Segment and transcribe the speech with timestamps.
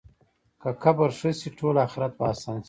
[0.61, 2.59] که قبر ښه شي، ټول آخرت به اسان شي.